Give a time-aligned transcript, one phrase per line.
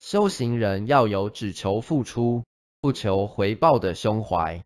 [0.00, 2.44] 修行人要有只求付出
[2.80, 4.64] 不求回报的胸怀。